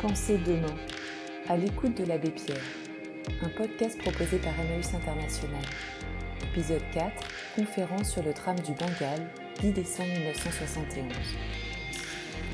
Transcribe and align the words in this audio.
Pensez 0.00 0.38
demain, 0.38 0.74
à 1.46 1.58
l'écoute 1.58 1.94
de 1.98 2.04
l'abbé 2.06 2.30
Pierre, 2.30 2.56
un 3.42 3.50
podcast 3.50 3.98
proposé 3.98 4.38
par 4.38 4.58
Emmaüs 4.58 4.94
International. 4.94 5.62
Épisode 6.42 6.82
4, 6.94 7.28
conférence 7.54 8.10
sur 8.10 8.22
le 8.22 8.32
drame 8.32 8.58
du 8.60 8.72
Bengale, 8.72 9.30
10 9.60 9.72
décembre 9.72 10.08
1971. 10.08 11.12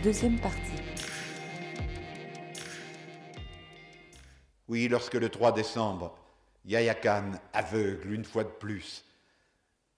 Deuxième 0.03 0.41
partie. 0.41 0.83
Oui, 4.67 4.89
lorsque 4.89 5.15
le 5.15 5.29
3 5.29 5.53
décembre, 5.53 6.19
Yahya 6.65 6.95
Khan, 6.97 7.31
aveugle 7.53 8.13
une 8.13 8.25
fois 8.25 8.43
de 8.43 8.51
plus, 8.51 9.05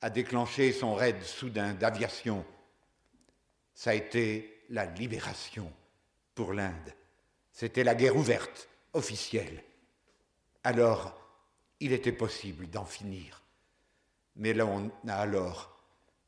a 0.03 0.11
déclenché 0.11 0.71
son 0.73 0.95
raid 0.95 1.23
soudain 1.23 1.73
d'aviation, 1.73 2.45
ça 3.73 3.93
a 3.93 3.95
été 3.95 4.65
la 4.69 4.85
libération 4.85 5.73
pour 6.35 6.53
l'Inde. 6.53 6.93
C'était 7.59 7.83
la 7.83 7.97
guerre 7.97 8.15
ouverte, 8.15 8.69
officielle. 8.93 9.65
Alors, 10.63 11.21
il 11.81 11.93
était 11.93 12.13
possible 12.13 12.71
d'en 12.71 12.85
finir. 12.85 13.43
Mais 14.37 14.55
là, 14.55 14.65
on 14.65 14.93
a 15.09 15.17
alors 15.17 15.77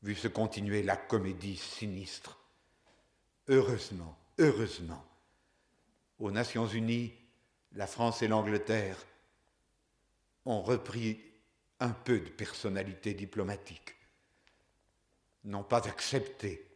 vu 0.03 0.13
se 0.13 0.27
continuer 0.27 0.83
la 0.83 0.97
comédie 0.97 1.55
sinistre. 1.55 2.37
Heureusement, 3.47 4.19
heureusement, 4.39 5.05
aux 6.19 6.31
Nations 6.31 6.67
Unies, 6.67 7.13
la 7.71 7.87
France 7.87 8.21
et 8.21 8.27
l'Angleterre 8.27 8.97
ont 10.43 10.61
repris 10.61 11.17
un 11.79 11.91
peu 11.91 12.19
de 12.19 12.29
personnalité 12.29 13.13
diplomatique, 13.13 13.95
n'ont 15.45 15.63
pas 15.63 15.87
accepté 15.87 16.67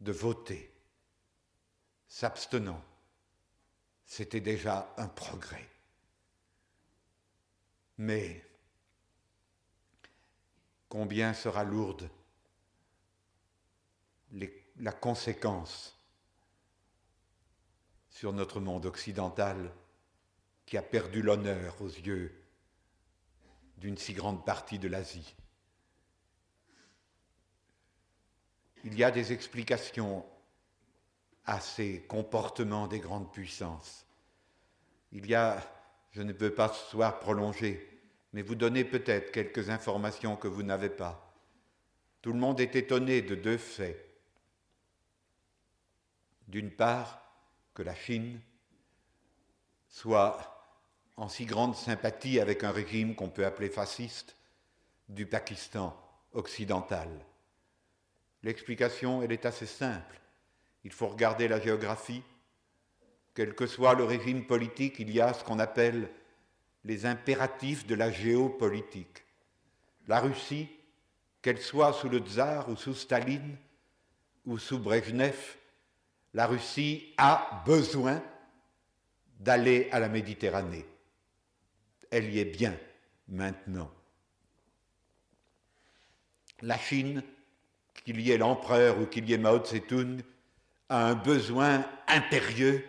de 0.00 0.12
voter, 0.12 0.72
s'abstenant. 2.06 2.82
C'était 4.08 4.40
déjà 4.40 4.92
un 4.96 5.06
progrès. 5.06 5.68
Mais 7.98 8.42
combien 10.88 11.34
sera 11.34 11.62
lourde 11.62 12.08
la 14.78 14.92
conséquence 14.92 15.94
sur 18.08 18.32
notre 18.32 18.60
monde 18.60 18.86
occidental 18.86 19.70
qui 20.64 20.78
a 20.78 20.82
perdu 20.82 21.20
l'honneur 21.20 21.80
aux 21.82 21.88
yeux 21.88 22.34
d'une 23.76 23.98
si 23.98 24.14
grande 24.14 24.42
partie 24.44 24.78
de 24.78 24.88
l'Asie? 24.88 25.36
Il 28.84 28.94
y 28.94 29.04
a 29.04 29.10
des 29.10 29.34
explications 29.34 30.24
à 31.48 31.60
ces 31.60 32.02
comportements 32.02 32.86
des 32.86 33.00
grandes 33.00 33.32
puissances. 33.32 34.04
Il 35.12 35.26
y 35.26 35.34
a, 35.34 35.66
je 36.10 36.20
ne 36.20 36.34
peux 36.34 36.52
pas 36.52 36.68
ce 36.68 36.90
soir 36.90 37.18
prolonger, 37.20 38.02
mais 38.34 38.42
vous 38.42 38.54
donner 38.54 38.84
peut-être 38.84 39.32
quelques 39.32 39.70
informations 39.70 40.36
que 40.36 40.46
vous 40.46 40.62
n'avez 40.62 40.90
pas. 40.90 41.34
Tout 42.20 42.34
le 42.34 42.38
monde 42.38 42.60
est 42.60 42.76
étonné 42.76 43.22
de 43.22 43.34
deux 43.34 43.56
faits. 43.56 43.98
D'une 46.48 46.70
part, 46.70 47.22
que 47.72 47.82
la 47.82 47.94
Chine 47.94 48.40
soit 49.88 50.54
en 51.16 51.30
si 51.30 51.46
grande 51.46 51.74
sympathie 51.74 52.40
avec 52.40 52.62
un 52.62 52.72
régime 52.72 53.14
qu'on 53.14 53.30
peut 53.30 53.46
appeler 53.46 53.70
fasciste 53.70 54.36
du 55.08 55.24
Pakistan 55.24 55.98
occidental. 56.34 57.08
L'explication, 58.42 59.22
elle 59.22 59.32
est 59.32 59.46
assez 59.46 59.66
simple. 59.66 60.20
Il 60.84 60.92
faut 60.92 61.08
regarder 61.08 61.48
la 61.48 61.60
géographie. 61.60 62.22
Quel 63.34 63.54
que 63.54 63.66
soit 63.66 63.94
le 63.94 64.04
régime 64.04 64.46
politique, 64.46 64.96
il 64.98 65.10
y 65.10 65.20
a 65.20 65.32
ce 65.32 65.44
qu'on 65.44 65.58
appelle 65.58 66.08
les 66.84 67.06
impératifs 67.06 67.86
de 67.86 67.94
la 67.94 68.10
géopolitique. 68.10 69.24
La 70.06 70.20
Russie, 70.20 70.68
qu'elle 71.42 71.60
soit 71.60 71.92
sous 71.92 72.08
le 72.08 72.18
tsar 72.18 72.68
ou 72.68 72.76
sous 72.76 72.94
Staline 72.94 73.56
ou 74.46 74.58
sous 74.58 74.78
Brezhnev, 74.78 75.56
la 76.34 76.46
Russie 76.46 77.14
a 77.16 77.62
besoin 77.66 78.22
d'aller 79.38 79.88
à 79.92 80.00
la 80.00 80.08
Méditerranée 80.08 80.86
elle 82.10 82.32
y 82.32 82.38
est 82.38 82.44
bien 82.44 82.76
maintenant. 83.28 83.90
La 86.62 86.78
Chine, 86.78 87.22
qu'il 88.04 88.20
y 88.20 88.30
ait 88.30 88.38
l'empereur 88.38 88.98
ou 88.98 89.06
qu'il 89.06 89.28
y 89.28 89.34
ait 89.34 89.38
Mao 89.38 89.58
Tse-tung, 89.58 90.22
a 90.88 91.06
un 91.06 91.14
besoin 91.14 91.84
impérieux 92.06 92.84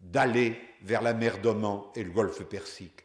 d'aller 0.00 0.58
vers 0.82 1.02
la 1.02 1.14
mer 1.14 1.38
d'Oman 1.38 1.82
et 1.94 2.04
le 2.04 2.10
golfe 2.10 2.42
Persique. 2.44 3.04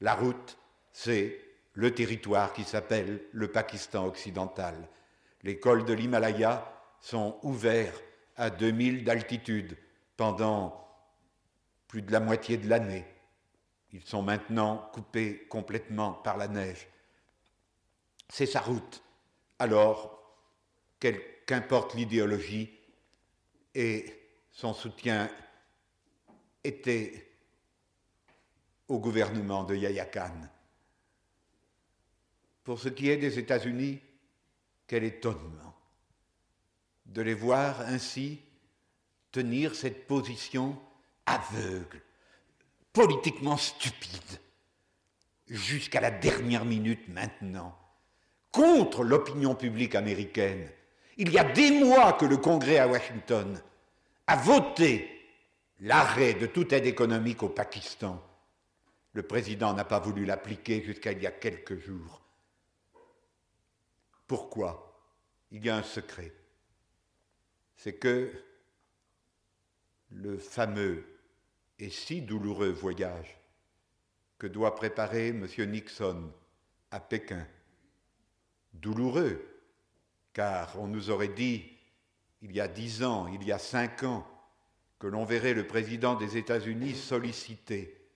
La 0.00 0.14
route, 0.14 0.56
c'est 0.92 1.38
le 1.72 1.94
territoire 1.94 2.52
qui 2.52 2.64
s'appelle 2.64 3.22
le 3.32 3.48
Pakistan 3.48 4.06
occidental. 4.06 4.88
Les 5.42 5.58
cols 5.58 5.84
de 5.84 5.92
l'Himalaya 5.92 6.72
sont 7.00 7.38
ouverts 7.42 8.00
à 8.36 8.50
2000 8.50 9.04
d'altitude 9.04 9.76
pendant 10.16 10.86
plus 11.88 12.02
de 12.02 12.12
la 12.12 12.20
moitié 12.20 12.56
de 12.56 12.68
l'année. 12.68 13.04
Ils 13.92 14.04
sont 14.04 14.22
maintenant 14.22 14.90
coupés 14.92 15.46
complètement 15.48 16.12
par 16.12 16.36
la 16.36 16.48
neige. 16.48 16.88
C'est 18.28 18.46
sa 18.46 18.60
route. 18.60 19.02
Alors, 19.58 20.20
qu'importe 21.46 21.94
l'idéologie, 21.94 22.75
et 23.76 24.06
son 24.52 24.72
soutien 24.72 25.30
était 26.64 27.28
au 28.88 28.98
gouvernement 28.98 29.64
de 29.64 29.76
Yahya 29.76 30.06
Khan. 30.06 30.48
Pour 32.64 32.80
ce 32.80 32.88
qui 32.88 33.10
est 33.10 33.18
des 33.18 33.38
États-Unis, 33.38 34.00
quel 34.86 35.04
étonnement 35.04 35.74
de 37.04 37.20
les 37.20 37.34
voir 37.34 37.82
ainsi 37.82 38.40
tenir 39.30 39.74
cette 39.74 40.06
position 40.06 40.80
aveugle, 41.26 42.00
politiquement 42.94 43.58
stupide, 43.58 44.40
jusqu'à 45.48 46.00
la 46.00 46.10
dernière 46.10 46.64
minute 46.64 47.06
maintenant, 47.08 47.76
contre 48.50 49.04
l'opinion 49.04 49.54
publique 49.54 49.94
américaine. 49.94 50.70
Il 51.16 51.32
y 51.32 51.38
a 51.38 51.44
des 51.44 51.70
mois 51.70 52.12
que 52.14 52.26
le 52.26 52.36
Congrès 52.36 52.78
à 52.78 52.88
Washington 52.88 53.60
a 54.26 54.36
voté 54.36 55.10
l'arrêt 55.80 56.34
de 56.34 56.46
toute 56.46 56.72
aide 56.72 56.86
économique 56.86 57.42
au 57.42 57.48
Pakistan. 57.48 58.22
Le 59.12 59.22
président 59.22 59.72
n'a 59.72 59.84
pas 59.84 59.98
voulu 59.98 60.26
l'appliquer 60.26 60.82
jusqu'à 60.82 61.12
il 61.12 61.22
y 61.22 61.26
a 61.26 61.30
quelques 61.30 61.78
jours. 61.78 62.20
Pourquoi? 64.26 65.00
Il 65.52 65.64
y 65.64 65.70
a 65.70 65.76
un 65.76 65.82
secret. 65.82 66.32
C'est 67.76 67.94
que 67.94 68.30
le 70.10 70.38
fameux 70.38 71.04
et 71.78 71.90
si 71.90 72.22
douloureux 72.22 72.70
voyage 72.70 73.38
que 74.38 74.46
doit 74.46 74.74
préparer 74.74 75.28
M. 75.28 75.46
Nixon 75.70 76.30
à 76.90 77.00
Pékin. 77.00 77.46
Douloureux, 78.74 79.55
car 80.36 80.78
on 80.78 80.86
nous 80.86 81.08
aurait 81.08 81.28
dit, 81.28 81.64
il 82.42 82.52
y 82.52 82.60
a 82.60 82.68
dix 82.68 83.02
ans, 83.02 83.26
il 83.26 83.42
y 83.42 83.52
a 83.52 83.58
cinq 83.58 84.02
ans, 84.02 84.26
que 84.98 85.06
l'on 85.06 85.24
verrait 85.24 85.54
le 85.54 85.66
président 85.66 86.14
des 86.14 86.36
États-Unis 86.36 86.94
sollicité 86.94 88.06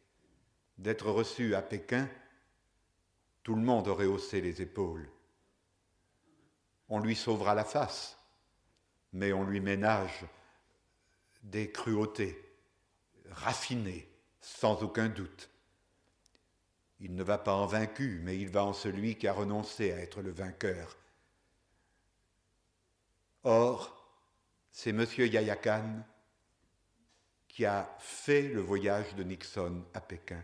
d'être 0.76 1.10
reçu 1.10 1.54
à 1.54 1.62
Pékin, 1.62 2.10
tout 3.42 3.54
le 3.54 3.62
monde 3.62 3.88
aurait 3.88 4.04
haussé 4.04 4.42
les 4.42 4.60
épaules. 4.60 5.08
On 6.90 6.98
lui 6.98 7.16
sauvera 7.16 7.54
la 7.54 7.64
face, 7.64 8.18
mais 9.14 9.32
on 9.32 9.44
lui 9.44 9.60
ménage 9.60 10.26
des 11.42 11.72
cruautés 11.72 12.38
raffiné, 13.30 14.06
sans 14.42 14.82
aucun 14.82 15.08
doute. 15.08 15.48
Il 17.00 17.14
ne 17.14 17.22
va 17.22 17.38
pas 17.38 17.54
en 17.54 17.64
vaincu, 17.64 18.20
mais 18.22 18.36
il 18.36 18.50
va 18.50 18.62
en 18.62 18.74
celui 18.74 19.16
qui 19.16 19.26
a 19.26 19.32
renoncé 19.32 19.90
à 19.90 20.00
être 20.00 20.20
le 20.20 20.32
vainqueur. 20.32 20.99
Or, 23.42 23.96
c'est 24.70 24.90
M. 24.90 25.06
Yahya 25.16 25.56
Khan 25.56 26.02
qui 27.48 27.64
a 27.64 27.94
fait 27.98 28.42
le 28.42 28.60
voyage 28.60 29.14
de 29.16 29.24
Nixon 29.24 29.82
à 29.92 30.00
Pékin. 30.00 30.42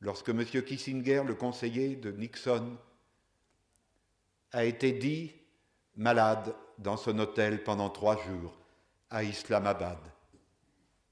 Lorsque 0.00 0.30
M. 0.30 0.44
Kissinger, 0.44 1.22
le 1.24 1.34
conseiller 1.34 1.96
de 1.96 2.10
Nixon, 2.10 2.76
a 4.50 4.64
été 4.64 4.92
dit 4.92 5.32
malade 5.96 6.54
dans 6.78 6.96
son 6.96 7.18
hôtel 7.18 7.62
pendant 7.62 7.90
trois 7.90 8.16
jours 8.24 8.54
à 9.10 9.22
Islamabad, 9.22 9.98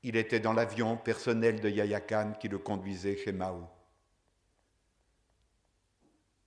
il 0.03 0.17
était 0.17 0.41
dans 0.41 0.55
l'avion 0.55 0.96
personnel 0.96 1.61
de 1.61 1.69
Yahya 1.69 2.00
Khan 2.00 2.32
qui 2.41 2.49
le 2.49 2.58
conduisait 2.58 3.17
chez 3.17 3.32
Mao. 3.32 3.69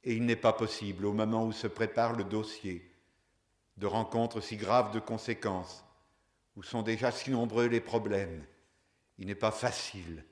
Et 0.04 0.16
il 0.16 0.26
n'est 0.26 0.36
pas 0.36 0.54
possible, 0.54 1.06
au 1.06 1.14
moment 1.14 1.46
où 1.46 1.52
se 1.52 1.68
prépare 1.68 2.14
le 2.14 2.24
dossier, 2.24 2.93
de 3.78 3.88
rencontres 3.88 4.42
si 4.42 4.58
graves 4.58 4.94
de 4.94 5.00
conséquences, 5.00 5.84
où 6.56 6.64
sont 6.64 6.84
déjà 6.84 7.12
si 7.12 7.32
nombreux 7.32 7.68
les 7.68 7.82
problèmes, 7.82 8.46
il 9.18 9.28
n'est 9.28 9.36
pas 9.36 9.52
facile 9.52 10.26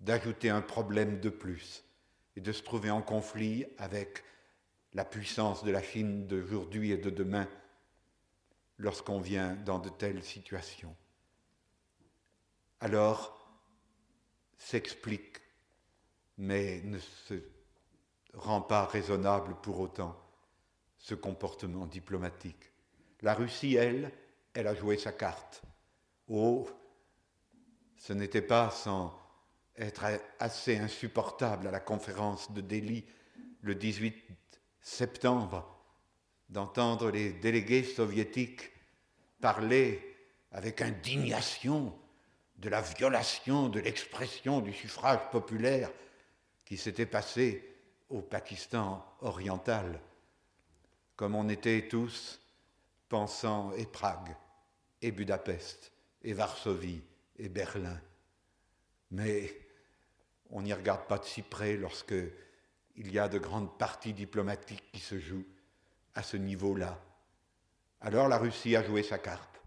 d'ajouter 0.00 0.50
un 0.50 0.60
problème 0.60 1.20
de 1.20 1.28
plus 1.28 1.84
et 2.36 2.40
de 2.40 2.52
se 2.52 2.62
trouver 2.62 2.90
en 2.90 3.02
conflit 3.02 3.64
avec 3.78 4.24
la 4.92 5.04
puissance 5.04 5.64
de 5.64 5.70
la 5.70 5.82
Chine 5.82 6.26
d'aujourd'hui 6.26 6.90
et 6.90 6.98
de 6.98 7.10
demain 7.10 7.48
lorsqu'on 8.78 9.20
vient 9.20 9.54
dans 9.54 9.78
de 9.78 9.88
telles 9.88 10.22
situations. 10.22 10.96
Alors, 12.80 13.48
s'explique, 14.58 15.40
mais 16.36 16.80
ne 16.82 16.98
se 16.98 17.34
rend 18.34 18.60
pas 18.60 18.84
raisonnable 18.84 19.54
pour 19.62 19.78
autant 19.78 20.23
ce 21.04 21.14
comportement 21.14 21.84
diplomatique. 21.84 22.72
La 23.20 23.34
Russie, 23.34 23.74
elle, 23.74 24.10
elle 24.54 24.66
a 24.66 24.74
joué 24.74 24.96
sa 24.96 25.12
carte. 25.12 25.60
Oh, 26.28 26.66
ce 27.98 28.14
n'était 28.14 28.40
pas 28.40 28.70
sans 28.70 29.14
être 29.76 30.06
assez 30.38 30.78
insupportable 30.78 31.66
à 31.66 31.70
la 31.70 31.80
conférence 31.80 32.50
de 32.52 32.62
Delhi 32.62 33.04
le 33.60 33.74
18 33.74 34.16
septembre 34.80 35.78
d'entendre 36.48 37.10
les 37.10 37.34
délégués 37.34 37.84
soviétiques 37.84 38.72
parler 39.42 40.00
avec 40.52 40.80
indignation 40.80 41.94
de 42.56 42.70
la 42.70 42.80
violation 42.80 43.68
de 43.68 43.80
l'expression 43.80 44.60
du 44.60 44.72
suffrage 44.72 45.30
populaire 45.30 45.90
qui 46.64 46.78
s'était 46.78 47.04
passé 47.04 47.76
au 48.08 48.22
Pakistan 48.22 49.04
oriental, 49.20 50.00
comme 51.16 51.34
on 51.34 51.48
était 51.48 51.88
tous 51.88 52.40
pensant 53.08 53.72
et 53.72 53.86
Prague, 53.86 54.34
et 55.00 55.12
Budapest, 55.12 55.92
et 56.22 56.32
Varsovie, 56.32 57.02
et 57.36 57.48
Berlin. 57.48 58.00
Mais 59.10 59.54
on 60.50 60.62
n'y 60.62 60.72
regarde 60.72 61.06
pas 61.06 61.18
de 61.18 61.24
si 61.24 61.42
près 61.42 61.76
lorsque 61.76 62.14
il 62.96 63.12
y 63.12 63.18
a 63.18 63.28
de 63.28 63.38
grandes 63.38 63.76
parties 63.78 64.12
diplomatiques 64.12 64.84
qui 64.92 65.00
se 65.00 65.18
jouent 65.18 65.46
à 66.14 66.22
ce 66.22 66.36
niveau-là. 66.36 67.00
Alors 68.00 68.28
la 68.28 68.38
Russie 68.38 68.76
a 68.76 68.84
joué 68.84 69.02
sa 69.02 69.18
carte, 69.18 69.60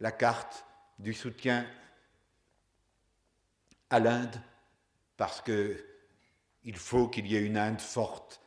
la 0.00 0.12
carte 0.12 0.64
du 0.98 1.14
soutien 1.14 1.66
à 3.90 4.00
l'Inde, 4.00 4.40
parce 5.16 5.40
qu'il 5.42 6.76
faut 6.76 7.08
qu'il 7.08 7.26
y 7.26 7.36
ait 7.36 7.44
une 7.44 7.58
Inde 7.58 7.80
forte 7.80 8.41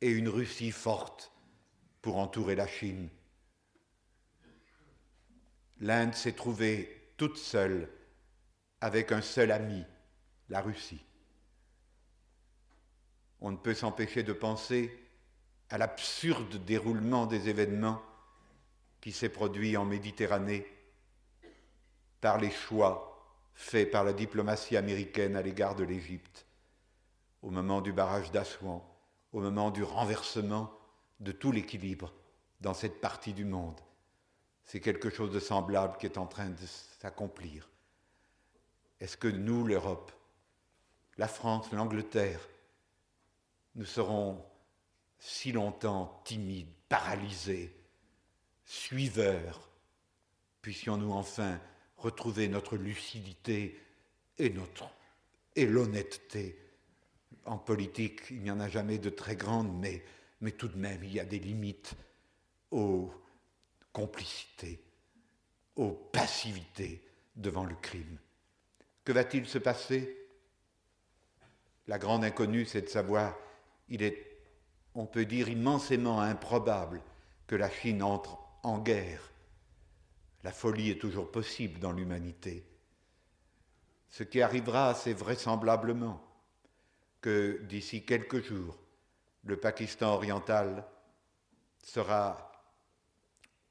et 0.00 0.10
une 0.10 0.28
Russie 0.28 0.70
forte 0.70 1.32
pour 2.02 2.18
entourer 2.18 2.54
la 2.54 2.66
Chine. 2.66 3.08
L'Inde 5.80 6.14
s'est 6.14 6.32
trouvée 6.32 7.12
toute 7.16 7.36
seule 7.36 7.90
avec 8.80 9.12
un 9.12 9.22
seul 9.22 9.50
ami, 9.50 9.84
la 10.48 10.60
Russie. 10.60 11.04
On 13.40 13.50
ne 13.50 13.56
peut 13.56 13.74
s'empêcher 13.74 14.22
de 14.22 14.32
penser 14.32 14.90
à 15.68 15.78
l'absurde 15.78 16.64
déroulement 16.64 17.26
des 17.26 17.48
événements 17.48 18.02
qui 19.00 19.12
s'est 19.12 19.28
produit 19.28 19.76
en 19.76 19.84
Méditerranée 19.84 20.66
par 22.20 22.38
les 22.38 22.50
choix 22.50 23.12
faits 23.54 23.90
par 23.90 24.04
la 24.04 24.12
diplomatie 24.12 24.76
américaine 24.76 25.34
à 25.34 25.42
l'égard 25.42 25.74
de 25.74 25.84
l'Égypte, 25.84 26.46
au 27.42 27.50
moment 27.50 27.80
du 27.80 27.92
barrage 27.92 28.30
d'Assouan, 28.30 28.84
au 29.36 29.40
moment 29.40 29.70
du 29.70 29.82
renversement 29.82 30.72
de 31.20 31.30
tout 31.30 31.52
l'équilibre 31.52 32.10
dans 32.62 32.72
cette 32.72 33.02
partie 33.02 33.34
du 33.34 33.44
monde. 33.44 33.78
C'est 34.64 34.80
quelque 34.80 35.10
chose 35.10 35.30
de 35.30 35.40
semblable 35.40 35.98
qui 35.98 36.06
est 36.06 36.16
en 36.16 36.26
train 36.26 36.48
de 36.48 36.66
s'accomplir. 37.02 37.68
Est-ce 38.98 39.18
que 39.18 39.28
nous, 39.28 39.66
l'Europe, 39.66 40.10
la 41.18 41.28
France, 41.28 41.70
l'Angleterre, 41.72 42.40
nous 43.74 43.84
serons 43.84 44.42
si 45.18 45.52
longtemps 45.52 46.22
timides, 46.24 46.72
paralysés, 46.88 47.76
suiveurs, 48.64 49.68
puissions-nous 50.62 51.12
enfin 51.12 51.60
retrouver 51.98 52.48
notre 52.48 52.78
lucidité 52.78 53.78
et 54.38 54.48
notre 54.48 54.88
et 55.54 55.66
l'honnêteté. 55.66 56.58
En 57.44 57.58
politique, 57.58 58.22
il 58.30 58.40
n'y 58.40 58.50
en 58.50 58.60
a 58.60 58.68
jamais 58.68 58.98
de 58.98 59.10
très 59.10 59.36
grandes, 59.36 59.78
mais, 59.78 60.04
mais 60.40 60.52
tout 60.52 60.68
de 60.68 60.76
même, 60.76 61.04
il 61.04 61.12
y 61.12 61.20
a 61.20 61.24
des 61.24 61.38
limites 61.38 61.94
aux 62.70 63.12
complicités, 63.92 64.82
aux 65.76 65.92
passivités 65.92 67.02
devant 67.36 67.64
le 67.64 67.76
crime. 67.76 68.18
Que 69.04 69.12
va-t-il 69.12 69.46
se 69.46 69.58
passer? 69.58 70.16
La 71.86 71.98
grande 71.98 72.24
inconnue, 72.24 72.64
c'est 72.64 72.82
de 72.82 72.88
savoir, 72.88 73.36
il 73.88 74.02
est 74.02 74.36
on 74.96 75.06
peut 75.06 75.26
dire 75.26 75.48
immensément 75.48 76.20
improbable 76.20 77.02
que 77.46 77.54
la 77.54 77.70
Chine 77.70 78.02
entre 78.02 78.38
en 78.62 78.78
guerre. 78.78 79.30
La 80.42 80.52
folie 80.52 80.90
est 80.90 81.00
toujours 81.00 81.30
possible 81.30 81.78
dans 81.78 81.92
l'humanité. 81.92 82.66
Ce 84.08 84.22
qui 84.22 84.40
arrivera, 84.40 84.94
c'est 84.94 85.12
vraisemblablement 85.12 86.25
que 87.20 87.60
d'ici 87.62 88.04
quelques 88.04 88.42
jours, 88.42 88.78
le 89.44 89.56
Pakistan 89.56 90.14
oriental 90.14 90.84
sera 91.82 92.52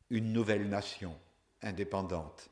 une 0.10 0.32
nouvelle 0.32 0.70
nation 0.70 1.18
indépendante. 1.62 2.50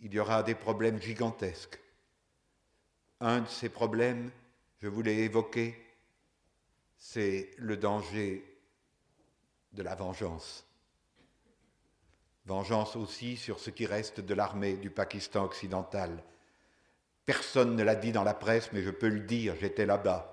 Il 0.00 0.12
y 0.14 0.18
aura 0.18 0.42
des 0.42 0.54
problèmes 0.54 1.00
gigantesques. 1.00 1.78
Un 3.20 3.40
de 3.40 3.48
ces 3.48 3.68
problèmes, 3.68 4.30
je 4.80 4.88
vous 4.88 5.02
l'ai 5.02 5.20
évoqué, 5.20 5.76
c'est 6.96 7.50
le 7.56 7.76
danger 7.76 8.44
de 9.72 9.82
la 9.82 9.94
vengeance. 9.94 10.66
Vengeance 12.44 12.96
aussi 12.96 13.36
sur 13.36 13.60
ce 13.60 13.70
qui 13.70 13.86
reste 13.86 14.20
de 14.20 14.34
l'armée 14.34 14.74
du 14.74 14.90
Pakistan 14.90 15.44
occidental. 15.44 16.22
Personne 17.24 17.76
ne 17.76 17.82
l'a 17.82 17.94
dit 17.94 18.12
dans 18.12 18.24
la 18.24 18.34
presse, 18.34 18.70
mais 18.72 18.82
je 18.82 18.90
peux 18.90 19.08
le 19.08 19.20
dire, 19.20 19.54
j'étais 19.60 19.86
là-bas. 19.86 20.28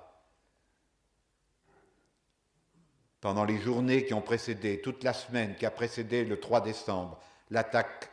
Pendant 3.21 3.44
les 3.44 3.59
journées 3.59 4.06
qui 4.06 4.13
ont 4.13 4.21
précédé, 4.21 4.81
toute 4.81 5.04
la 5.04 5.13
semaine 5.13 5.56
qui 5.56 5.66
a 5.66 5.71
précédé 5.71 6.23
le 6.23 6.40
3 6.40 6.61
décembre, 6.61 7.19
l'attaque 7.49 8.09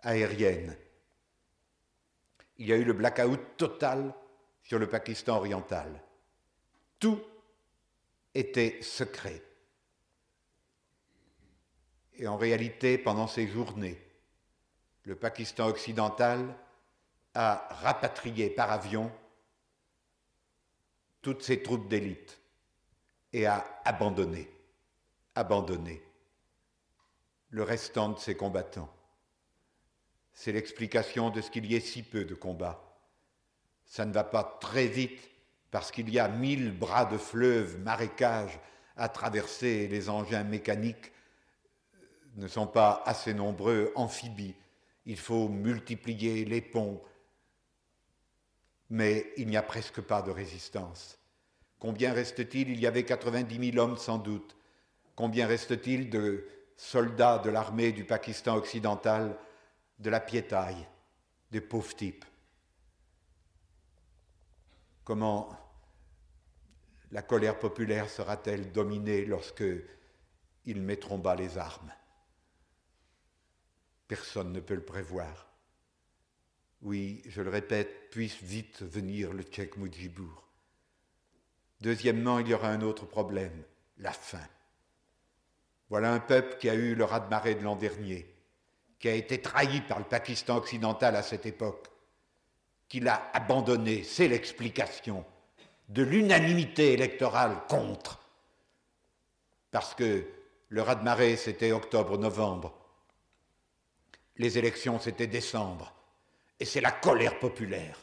aérienne, 0.00 0.76
il 2.56 2.66
y 2.66 2.72
a 2.72 2.76
eu 2.76 2.84
le 2.84 2.92
blackout 2.92 3.40
total 3.56 4.12
sur 4.62 4.78
le 4.78 4.88
Pakistan 4.88 5.36
oriental. 5.36 6.02
Tout 6.98 7.22
était 8.34 8.82
secret. 8.82 9.42
Et 12.14 12.26
en 12.26 12.36
réalité, 12.36 12.98
pendant 12.98 13.28
ces 13.28 13.46
journées, 13.46 14.02
le 15.04 15.14
Pakistan 15.14 15.68
occidental 15.68 16.54
a 17.38 17.68
rapatrié 17.82 18.50
par 18.50 18.72
avion 18.72 19.12
toutes 21.22 21.44
ses 21.44 21.62
troupes 21.62 21.86
d'élite 21.86 22.40
et 23.32 23.46
a 23.46 23.64
abandonné, 23.84 24.50
abandonné 25.36 26.02
le 27.50 27.62
restant 27.62 28.08
de 28.08 28.18
ses 28.18 28.36
combattants. 28.36 28.92
C'est 30.32 30.50
l'explication 30.50 31.30
de 31.30 31.40
ce 31.40 31.52
qu'il 31.52 31.66
y 31.66 31.76
ait 31.76 31.80
si 31.80 32.02
peu 32.02 32.24
de 32.24 32.34
combats. 32.34 32.82
Ça 33.86 34.04
ne 34.04 34.12
va 34.12 34.24
pas 34.24 34.58
très 34.60 34.88
vite 34.88 35.30
parce 35.70 35.92
qu'il 35.92 36.10
y 36.10 36.18
a 36.18 36.26
mille 36.26 36.76
bras 36.76 37.04
de 37.04 37.18
fleuve, 37.18 37.78
marécages 37.78 38.58
à 38.96 39.08
traverser 39.08 39.68
et 39.68 39.88
les 39.88 40.08
engins 40.08 40.42
mécaniques 40.42 41.12
ne 42.34 42.48
sont 42.48 42.66
pas 42.66 43.00
assez 43.06 43.32
nombreux, 43.32 43.92
amphibies. 43.94 44.56
Il 45.06 45.18
faut 45.18 45.48
multiplier 45.48 46.44
les 46.44 46.60
ponts, 46.60 47.00
mais 48.90 49.32
il 49.36 49.48
n'y 49.48 49.56
a 49.56 49.62
presque 49.62 50.00
pas 50.00 50.22
de 50.22 50.30
résistance. 50.30 51.18
Combien 51.78 52.12
reste-t-il? 52.12 52.70
Il 52.70 52.80
y 52.80 52.86
avait 52.86 53.04
90 53.04 53.72
000 53.72 53.84
hommes 53.84 53.98
sans 53.98 54.18
doute. 54.18 54.56
Combien 55.14 55.46
reste-t-il 55.46 56.10
de 56.10 56.46
soldats 56.76 57.38
de 57.38 57.50
l'armée 57.50 57.92
du 57.92 58.04
Pakistan 58.04 58.56
occidental, 58.56 59.38
de 59.98 60.10
la 60.10 60.20
piétaille, 60.20 60.86
des 61.50 61.60
pauvres 61.60 61.94
types? 61.94 62.24
Comment 65.04 65.50
la 67.10 67.22
colère 67.22 67.58
populaire 67.58 68.10
sera-t-elle 68.10 68.72
dominée 68.72 69.24
lorsque 69.24 69.64
ils 70.66 70.82
mettront 70.82 71.18
bas 71.18 71.34
les 71.34 71.56
armes? 71.58 71.92
Personne 74.06 74.52
ne 74.52 74.60
peut 74.60 74.74
le 74.74 74.84
prévoir. 74.84 75.46
Oui, 76.82 77.22
je 77.26 77.42
le 77.42 77.50
répète, 77.50 78.10
puisse 78.10 78.40
vite 78.42 78.82
venir 78.82 79.32
le 79.32 79.42
Tchèque 79.42 79.76
Mujibur. 79.76 80.44
Deuxièmement, 81.80 82.38
il 82.38 82.48
y 82.48 82.54
aura 82.54 82.68
un 82.68 82.82
autre 82.82 83.04
problème, 83.04 83.64
la 83.98 84.12
faim. 84.12 84.46
Voilà 85.90 86.12
un 86.12 86.20
peuple 86.20 86.56
qui 86.58 86.68
a 86.68 86.74
eu 86.74 86.94
le 86.94 87.04
raz-de-marée 87.04 87.56
de 87.56 87.64
l'an 87.64 87.76
dernier, 87.76 88.32
qui 88.98 89.08
a 89.08 89.14
été 89.14 89.40
trahi 89.40 89.80
par 89.82 89.98
le 89.98 90.04
Pakistan 90.04 90.56
occidental 90.56 91.16
à 91.16 91.22
cette 91.22 91.46
époque, 91.46 91.88
qu'il 92.88 93.08
a 93.08 93.30
abandonné, 93.32 94.02
c'est 94.02 94.28
l'explication 94.28 95.24
de 95.88 96.02
l'unanimité 96.02 96.92
électorale 96.92 97.56
contre. 97.68 98.20
Parce 99.70 99.94
que 99.94 100.26
le 100.68 100.82
raz-de-marée, 100.82 101.36
c'était 101.36 101.72
octobre-novembre. 101.72 102.74
Les 104.36 104.58
élections, 104.58 104.98
c'était 105.00 105.26
décembre. 105.26 105.92
Et 106.60 106.64
c'est 106.64 106.80
la 106.80 106.90
colère 106.90 107.38
populaire 107.38 107.98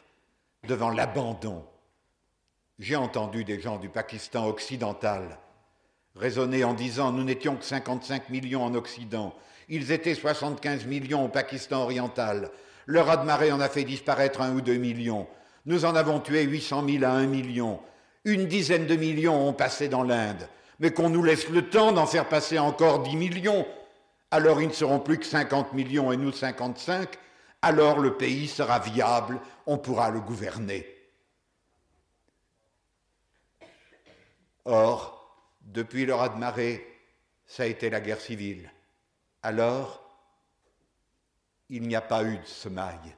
devant 0.66 0.90
l'abandon. 0.90 1.64
J'ai 2.78 2.96
entendu 2.96 3.44
des 3.44 3.60
gens 3.60 3.78
du 3.78 3.88
Pakistan 3.88 4.46
occidental 4.46 5.38
raisonner 6.16 6.64
en 6.64 6.74
disant 6.74 7.12
nous 7.12 7.24
n'étions 7.24 7.56
que 7.56 7.64
55 7.64 8.30
millions 8.30 8.64
en 8.64 8.74
Occident, 8.74 9.34
ils 9.68 9.92
étaient 9.92 10.14
75 10.14 10.86
millions 10.86 11.24
au 11.24 11.28
Pakistan 11.28 11.82
oriental, 11.82 12.50
le 12.86 13.00
raz-de-marée 13.00 13.52
en 13.52 13.60
a 13.60 13.68
fait 13.68 13.84
disparaître 13.84 14.40
un 14.40 14.54
ou 14.54 14.60
deux 14.60 14.76
millions, 14.76 15.26
nous 15.66 15.84
en 15.84 15.94
avons 15.94 16.20
tué 16.20 16.42
800 16.42 16.84
000 16.88 17.04
à 17.04 17.10
un 17.10 17.26
million, 17.26 17.80
une 18.24 18.46
dizaine 18.46 18.86
de 18.86 18.96
millions 18.96 19.48
ont 19.48 19.52
passé 19.52 19.88
dans 19.88 20.02
l'Inde, 20.02 20.48
mais 20.80 20.90
qu'on 20.90 21.10
nous 21.10 21.22
laisse 21.22 21.48
le 21.48 21.68
temps 21.68 21.92
d'en 21.92 22.06
faire 22.06 22.28
passer 22.28 22.58
encore 22.58 23.02
10 23.02 23.16
millions, 23.16 23.66
alors 24.30 24.60
ils 24.60 24.68
ne 24.68 24.72
seront 24.72 25.00
plus 25.00 25.18
que 25.18 25.26
50 25.26 25.72
millions 25.74 26.12
et 26.12 26.16
nous 26.16 26.32
55, 26.32 27.08
alors 27.66 27.98
le 27.98 28.16
pays 28.16 28.46
sera 28.46 28.78
viable, 28.78 29.40
on 29.66 29.76
pourra 29.76 30.10
le 30.10 30.20
gouverner. 30.20 30.86
Or, 34.64 35.50
depuis 35.62 36.06
le 36.06 36.14
raz-de-marée, 36.14 36.86
ça 37.44 37.64
a 37.64 37.66
été 37.66 37.90
la 37.90 38.00
guerre 38.00 38.20
civile. 38.20 38.70
Alors, 39.42 40.02
il 41.68 41.82
n'y 41.88 41.96
a 41.96 42.00
pas 42.00 42.22
eu 42.22 42.38
de 42.38 42.46
semaille. 42.46 43.16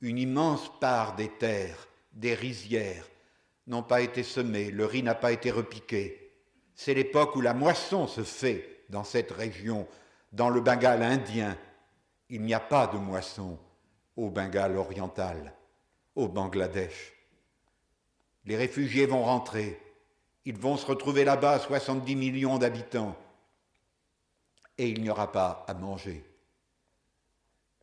Une 0.00 0.18
immense 0.18 0.70
part 0.78 1.16
des 1.16 1.28
terres, 1.28 1.88
des 2.12 2.34
rizières, 2.34 3.08
n'ont 3.66 3.82
pas 3.82 4.02
été 4.02 4.22
semées, 4.22 4.70
le 4.70 4.86
riz 4.86 5.02
n'a 5.02 5.16
pas 5.16 5.32
été 5.32 5.50
repiqué. 5.50 6.32
C'est 6.76 6.94
l'époque 6.94 7.34
où 7.34 7.40
la 7.40 7.54
moisson 7.54 8.06
se 8.06 8.22
fait 8.22 8.84
dans 8.88 9.04
cette 9.04 9.32
région, 9.32 9.88
dans 10.32 10.48
le 10.48 10.60
Bengale 10.60 11.02
indien, 11.02 11.56
il 12.32 12.40
n'y 12.40 12.54
a 12.54 12.60
pas 12.60 12.86
de 12.86 12.96
moisson 12.96 13.58
au 14.16 14.30
Bengale 14.30 14.78
oriental, 14.78 15.54
au 16.14 16.28
Bangladesh. 16.28 17.12
Les 18.46 18.56
réfugiés 18.56 19.04
vont 19.04 19.22
rentrer. 19.22 19.78
Ils 20.46 20.56
vont 20.56 20.78
se 20.78 20.86
retrouver 20.86 21.24
là-bas, 21.24 21.58
70 21.58 22.16
millions 22.16 22.56
d'habitants. 22.56 23.14
Et 24.78 24.88
il 24.88 25.02
n'y 25.02 25.10
aura 25.10 25.30
pas 25.30 25.66
à 25.68 25.74
manger. 25.74 26.24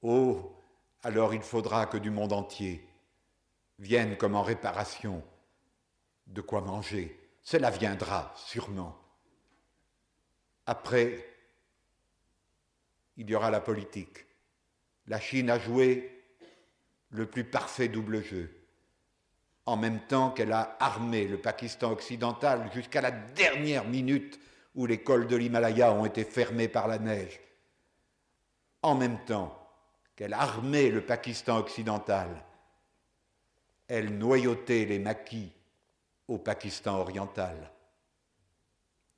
Oh, 0.02 0.52
alors 1.04 1.36
il 1.36 1.44
faudra 1.44 1.86
que 1.86 1.98
du 1.98 2.10
monde 2.10 2.34
entier 2.34 2.84
vienne 3.78 4.18
comme 4.18 4.34
en 4.34 4.42
réparation 4.42 5.22
de 6.26 6.42
quoi 6.42 6.62
manger. 6.62 7.20
Cela 7.44 7.70
viendra 7.70 8.34
sûrement. 8.36 8.98
Après, 10.66 11.24
il 13.16 13.30
y 13.30 13.36
aura 13.36 13.52
la 13.52 13.62
politique 13.62 14.26
la 15.10 15.20
Chine 15.20 15.50
a 15.50 15.60
joué 15.60 16.24
le 17.10 17.26
plus 17.26 17.44
parfait 17.44 17.88
double 17.88 18.24
jeu, 18.24 18.50
en 19.66 19.76
même 19.76 20.00
temps 20.08 20.30
qu'elle 20.30 20.54
a 20.54 20.78
armé 20.80 21.28
le 21.28 21.38
Pakistan 21.38 21.92
occidental 21.92 22.70
jusqu'à 22.74 23.02
la 23.02 23.12
dernière 23.12 23.86
minute 23.86 24.40
où 24.76 24.86
les 24.86 25.02
cols 25.02 25.28
de 25.28 25.36
l'Himalaya 25.36 25.92
ont 25.92 26.06
été 26.06 26.24
fermés 26.24 26.68
par 26.68 26.88
la 26.88 27.00
neige, 27.00 27.40
en 28.84 28.94
même 28.94 29.18
temps 29.26 29.56
qu'elle 30.16 30.34
a 30.34 30.42
armé 30.42 30.92
le 30.92 31.02
Pakistan 31.02 31.58
occidental, 31.58 32.46
elle 33.88 34.16
noyautait 34.16 34.86
les 34.86 35.00
maquis 35.00 35.52
au 36.28 36.38
Pakistan 36.38 37.00
oriental. 37.00 37.72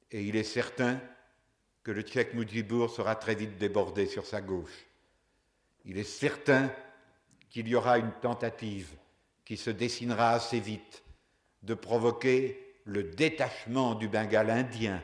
Et 0.09 0.23
il 0.23 0.37
est 0.37 0.43
certain 0.43 1.01
que 1.83 1.91
le 1.91 2.03
Tchèque 2.03 2.33
Mujibur 2.33 2.89
sera 2.89 3.15
très 3.15 3.35
vite 3.35 3.57
débordé 3.57 4.05
sur 4.05 4.25
sa 4.25 4.39
gauche 4.39 4.85
il 5.85 5.97
est 5.97 6.03
certain 6.03 6.71
qu'il 7.49 7.67
y 7.67 7.75
aura 7.75 7.97
une 7.97 8.11
tentative 8.21 8.95
qui 9.45 9.57
se 9.57 9.69
dessinera 9.69 10.31
assez 10.31 10.59
vite 10.59 11.03
de 11.63 11.73
provoquer 11.73 12.75
le 12.85 13.03
détachement 13.03 13.95
du 13.95 14.07
Bengale 14.07 14.49
indien 14.49 15.01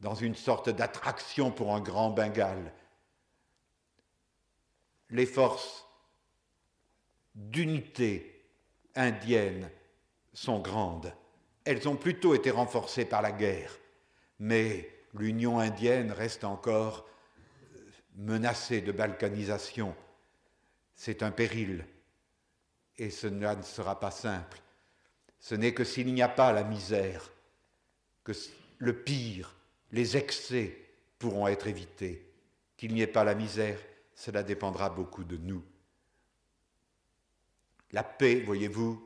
dans 0.00 0.14
une 0.14 0.34
sorte 0.34 0.68
d'attraction 0.68 1.50
pour 1.50 1.74
un 1.74 1.80
grand 1.80 2.10
Bengale. 2.10 2.72
Les 5.10 5.26
forces 5.26 5.86
d'unité 7.34 8.44
indienne 8.94 9.70
sont 10.32 10.58
grandes. 10.60 11.12
Elles 11.64 11.88
ont 11.88 11.96
plutôt 11.96 12.34
été 12.34 12.50
renforcées 12.50 13.04
par 13.04 13.22
la 13.22 13.32
guerre, 13.32 13.76
mais 14.38 14.88
l'Union 15.14 15.58
indienne 15.58 16.12
reste 16.12 16.44
encore 16.44 17.06
menacé 18.16 18.80
de 18.80 18.92
balkanisation. 18.92 19.94
C'est 20.94 21.22
un 21.22 21.30
péril 21.30 21.86
et 22.98 23.10
cela 23.10 23.54
ne 23.54 23.62
sera 23.62 24.00
pas 24.00 24.10
simple. 24.10 24.60
Ce 25.38 25.54
n'est 25.54 25.74
que 25.74 25.84
s'il 25.84 26.12
n'y 26.12 26.22
a 26.22 26.28
pas 26.28 26.52
la 26.52 26.64
misère, 26.64 27.30
que 28.24 28.32
le 28.78 29.02
pire, 29.02 29.54
les 29.92 30.16
excès 30.16 30.76
pourront 31.18 31.46
être 31.46 31.66
évités. 31.66 32.22
Qu'il 32.76 32.94
n'y 32.94 33.02
ait 33.02 33.06
pas 33.06 33.24
la 33.24 33.34
misère, 33.34 33.78
cela 34.14 34.42
dépendra 34.42 34.90
beaucoup 34.90 35.24
de 35.24 35.36
nous. 35.36 35.62
La 37.92 38.02
paix, 38.02 38.40
voyez-vous, 38.40 39.02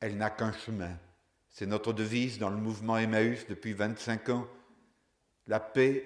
elle 0.00 0.16
n'a 0.16 0.30
qu'un 0.30 0.52
chemin. 0.52 0.96
C'est 1.48 1.66
notre 1.66 1.92
devise 1.92 2.38
dans 2.38 2.50
le 2.50 2.56
mouvement 2.56 2.98
Emmaüs 2.98 3.46
depuis 3.48 3.72
25 3.72 4.28
ans. 4.28 4.46
La 5.46 5.58
paix, 5.58 6.04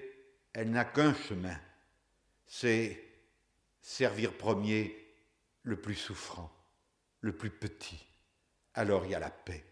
elle 0.53 0.71
n'a 0.71 0.85
qu'un 0.85 1.13
chemin 1.13 1.57
c'est 2.53 3.01
servir 3.79 4.33
premier 4.33 4.93
le 5.63 5.77
plus 5.77 5.95
souffrant, 5.95 6.51
le 7.21 7.31
plus 7.31 7.49
petit. 7.49 8.05
Alors 8.73 9.05
il 9.05 9.11
y 9.11 9.15
a 9.15 9.19
la 9.19 9.29
paix. 9.29 9.63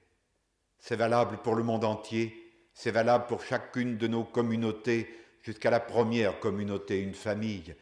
C'est 0.80 0.96
valable 0.96 1.42
pour 1.42 1.56
le 1.56 1.64
monde 1.64 1.84
entier, 1.84 2.34
c'est 2.74 2.92
valable 2.92 3.28
pour 3.28 3.44
chacune 3.44 3.98
de 3.98 4.08
nos 4.08 4.24
communautés, 4.24 5.14
jusqu'à 5.42 5.70
la 5.70 5.82
première 5.82 6.40
communauté, 6.40 7.02
une 7.02 7.14
famille. 7.14 7.76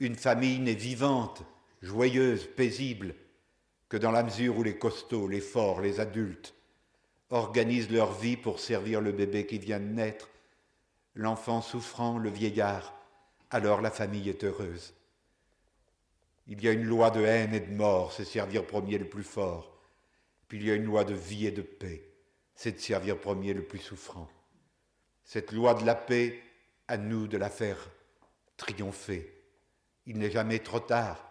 Une 0.00 0.16
famille 0.16 0.58
n'est 0.58 0.74
vivante, 0.74 1.44
joyeuse, 1.80 2.48
paisible, 2.48 3.14
que 3.88 3.96
dans 3.96 4.10
la 4.10 4.24
mesure 4.24 4.58
où 4.58 4.64
les 4.64 4.76
costauds, 4.76 5.28
les 5.28 5.40
forts, 5.40 5.80
les 5.80 6.00
adultes 6.00 6.52
organisent 7.30 7.92
leur 7.92 8.12
vie 8.12 8.36
pour 8.36 8.58
servir 8.58 9.00
le 9.00 9.12
bébé 9.12 9.46
qui 9.46 9.60
vient 9.60 9.78
de 9.78 9.84
naître, 9.84 10.28
l'enfant 11.14 11.62
souffrant, 11.62 12.18
le 12.18 12.28
vieillard, 12.28 12.92
alors 13.52 13.82
la 13.82 13.90
famille 13.90 14.28
est 14.30 14.44
heureuse. 14.44 14.94
Il 16.46 16.62
y 16.62 16.68
a 16.68 16.72
une 16.72 16.84
loi 16.84 17.10
de 17.10 17.22
haine 17.22 17.54
et 17.54 17.60
de 17.60 17.72
mort, 17.72 18.12
c'est 18.12 18.24
servir 18.24 18.66
premier 18.66 18.98
le 18.98 19.08
plus 19.08 19.22
fort. 19.22 19.78
Puis 20.48 20.58
il 20.58 20.66
y 20.66 20.70
a 20.70 20.74
une 20.74 20.84
loi 20.84 21.04
de 21.04 21.14
vie 21.14 21.46
et 21.46 21.52
de 21.52 21.62
paix, 21.62 22.02
c'est 22.54 22.72
de 22.72 22.80
servir 22.80 23.18
premier 23.18 23.52
le 23.52 23.62
plus 23.62 23.78
souffrant. 23.78 24.28
Cette 25.24 25.52
loi 25.52 25.74
de 25.74 25.84
la 25.84 25.94
paix, 25.94 26.42
à 26.88 26.96
nous 26.96 27.28
de 27.28 27.36
la 27.36 27.50
faire 27.50 27.90
triompher. 28.56 29.32
Il 30.06 30.18
n'est 30.18 30.30
jamais 30.30 30.58
trop 30.58 30.80
tard 30.80 31.24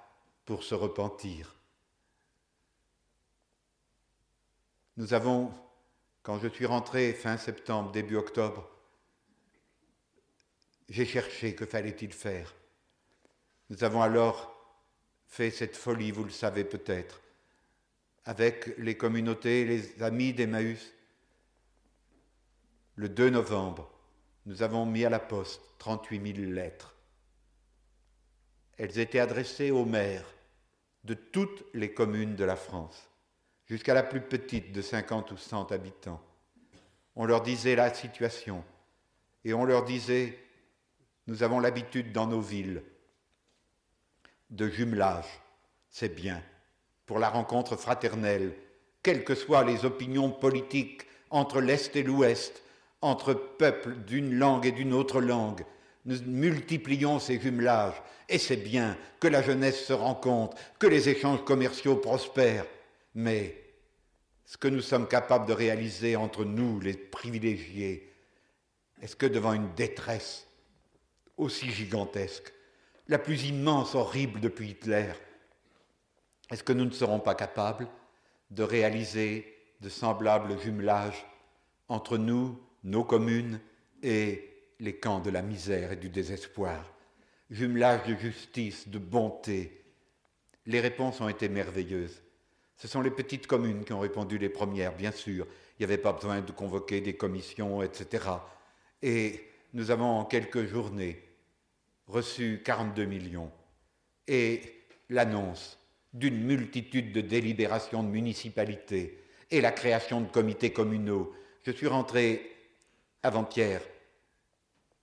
pour 0.45 0.63
se 0.63 0.75
repentir. 0.75 1.55
Nous 4.97 5.13
avons, 5.13 5.51
quand 6.23 6.39
je 6.39 6.47
suis 6.47 6.65
rentré 6.65 7.13
fin 7.13 7.37
septembre, 7.37 7.91
début 7.91 8.15
octobre, 8.15 8.69
j'ai 10.91 11.05
cherché, 11.05 11.55
que 11.55 11.65
fallait-il 11.65 12.11
faire? 12.11 12.53
Nous 13.69 13.85
avons 13.85 14.01
alors 14.01 14.53
fait 15.25 15.49
cette 15.49 15.77
folie, 15.77 16.11
vous 16.11 16.25
le 16.25 16.31
savez 16.31 16.65
peut-être, 16.65 17.21
avec 18.25 18.77
les 18.77 18.97
communautés, 18.97 19.63
les 19.63 20.03
amis 20.03 20.33
d'Emmaüs. 20.33 20.93
Le 22.95 23.07
2 23.07 23.29
novembre, 23.29 23.89
nous 24.45 24.63
avons 24.63 24.85
mis 24.85 25.05
à 25.05 25.09
la 25.09 25.19
poste 25.19 25.61
38 25.79 26.35
000 26.35 26.51
lettres. 26.51 26.93
Elles 28.77 28.99
étaient 28.99 29.19
adressées 29.19 29.71
aux 29.71 29.85
maires 29.85 30.27
de 31.05 31.13
toutes 31.13 31.63
les 31.73 31.93
communes 31.93 32.35
de 32.35 32.43
la 32.43 32.57
France, 32.57 33.09
jusqu'à 33.65 33.93
la 33.93 34.03
plus 34.03 34.21
petite 34.21 34.73
de 34.73 34.81
50 34.81 35.31
ou 35.31 35.37
100 35.37 35.71
habitants. 35.71 36.21
On 37.15 37.25
leur 37.25 37.41
disait 37.41 37.77
la 37.77 37.93
situation 37.93 38.61
et 39.45 39.53
on 39.53 39.63
leur 39.63 39.85
disait 39.85 40.37
nous 41.27 41.43
avons 41.43 41.59
l'habitude 41.59 42.11
dans 42.11 42.27
nos 42.27 42.41
villes 42.41 42.83
de 44.49 44.67
jumelage, 44.67 45.27
c'est 45.89 46.13
bien, 46.13 46.41
pour 47.05 47.19
la 47.19 47.29
rencontre 47.29 47.75
fraternelle, 47.75 48.53
quelles 49.03 49.23
que 49.23 49.35
soient 49.35 49.63
les 49.63 49.85
opinions 49.85 50.29
politiques 50.29 51.03
entre 51.29 51.61
l'Est 51.61 51.95
et 51.95 52.03
l'Ouest, 52.03 52.61
entre 53.01 53.33
peuples 53.33 53.95
d'une 53.95 54.35
langue 54.35 54.65
et 54.65 54.71
d'une 54.71 54.93
autre 54.93 55.21
langue. 55.21 55.65
Nous 56.05 56.21
multiplions 56.25 57.19
ces 57.19 57.39
jumelages 57.39 58.01
et 58.29 58.37
c'est 58.37 58.57
bien 58.57 58.97
que 59.19 59.27
la 59.27 59.41
jeunesse 59.41 59.85
se 59.85 59.93
rencontre, 59.93 60.57
que 60.79 60.87
les 60.87 61.09
échanges 61.09 61.43
commerciaux 61.43 61.95
prospèrent. 61.95 62.65
Mais 63.15 63.57
ce 64.45 64.57
que 64.57 64.67
nous 64.67 64.81
sommes 64.81 65.07
capables 65.07 65.47
de 65.47 65.53
réaliser 65.53 66.15
entre 66.15 66.43
nous, 66.43 66.79
les 66.79 66.93
privilégiés, 66.93 68.11
est-ce 69.01 69.15
que 69.15 69.25
devant 69.25 69.53
une 69.53 69.73
détresse 69.75 70.47
aussi 71.41 71.71
gigantesque, 71.71 72.53
la 73.07 73.17
plus 73.17 73.45
immense, 73.45 73.95
horrible 73.95 74.39
depuis 74.39 74.69
Hitler, 74.69 75.11
est-ce 76.51 76.63
que 76.63 76.71
nous 76.71 76.85
ne 76.85 76.91
serons 76.91 77.19
pas 77.19 77.33
capables 77.33 77.87
de 78.51 78.63
réaliser 78.63 79.57
de 79.81 79.89
semblables 79.89 80.59
jumelages 80.59 81.25
entre 81.89 82.17
nous, 82.17 82.61
nos 82.83 83.03
communes 83.03 83.59
et 84.03 84.49
les 84.79 84.95
camps 84.97 85.19
de 85.19 85.31
la 85.31 85.41
misère 85.41 85.93
et 85.93 85.95
du 85.95 86.09
désespoir? 86.09 86.93
Jumelage 87.49 88.07
de 88.07 88.15
justice, 88.15 88.87
de 88.87 88.99
bonté. 88.99 89.83
Les 90.67 90.79
réponses 90.79 91.21
ont 91.21 91.27
été 91.27 91.49
merveilleuses. 91.49 92.21
Ce 92.77 92.87
sont 92.87 93.01
les 93.01 93.11
petites 93.11 93.47
communes 93.47 93.83
qui 93.83 93.93
ont 93.93 93.99
répondu 93.99 94.37
les 94.37 94.49
premières, 94.49 94.95
bien 94.95 95.11
sûr. 95.11 95.47
Il 95.79 95.81
n'y 95.81 95.85
avait 95.85 96.01
pas 96.01 96.13
besoin 96.13 96.41
de 96.41 96.51
convoquer 96.51 97.01
des 97.01 97.15
commissions, 97.15 97.81
etc. 97.81 98.25
Et 99.01 99.47
nous 99.73 99.89
avons 99.89 100.19
en 100.19 100.25
quelques 100.25 100.65
journées 100.65 101.30
reçu 102.11 102.61
42 102.63 103.05
millions. 103.05 103.51
Et 104.27 104.61
l'annonce 105.09 105.79
d'une 106.13 106.43
multitude 106.43 107.13
de 107.13 107.21
délibérations 107.21 108.03
de 108.03 108.09
municipalités 108.09 109.23
et 109.49 109.61
la 109.61 109.71
création 109.71 110.21
de 110.21 110.27
comités 110.27 110.73
communaux. 110.73 111.33
Je 111.63 111.71
suis 111.71 111.87
rentré 111.87 112.51
avant-hier 113.23 113.81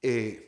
et 0.02 0.46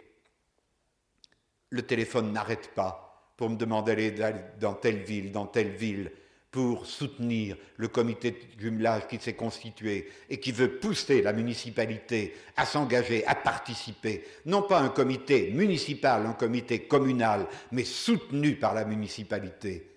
le 1.70 1.82
téléphone 1.82 2.32
n'arrête 2.32 2.74
pas 2.74 3.32
pour 3.36 3.48
me 3.48 3.56
demander 3.56 4.10
d'aller 4.10 4.40
dans 4.58 4.74
telle 4.74 5.02
ville, 5.02 5.32
dans 5.32 5.46
telle 5.46 5.70
ville, 5.70 6.12
pour 6.50 6.86
soutenir 6.86 7.56
le 7.76 7.86
comité 7.86 8.32
de 8.32 8.60
jumelage 8.60 9.06
qui 9.06 9.18
s'est 9.18 9.34
constitué 9.34 10.10
et 10.28 10.40
qui 10.40 10.50
veut 10.50 10.78
pousser 10.78 11.22
la 11.22 11.32
municipalité 11.32 12.34
à 12.56 12.66
s'engager, 12.66 13.24
à 13.26 13.36
participer, 13.36 14.24
non 14.46 14.62
pas 14.62 14.80
un 14.80 14.88
comité 14.88 15.52
municipal, 15.52 16.26
un 16.26 16.32
comité 16.32 16.80
communal, 16.80 17.46
mais 17.70 17.84
soutenu 17.84 18.56
par 18.56 18.74
la 18.74 18.84
municipalité. 18.84 19.90